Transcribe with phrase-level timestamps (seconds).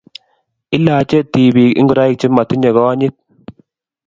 [0.75, 3.15] ilochi tibiik ngoroik chematinyei konyit